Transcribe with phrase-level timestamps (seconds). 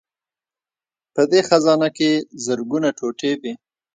[1.13, 2.11] په دې خزانه کې
[2.45, 3.53] زرګونه ټوټې وې